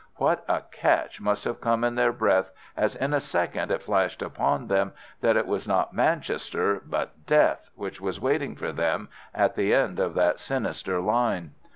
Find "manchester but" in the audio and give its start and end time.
5.93-7.27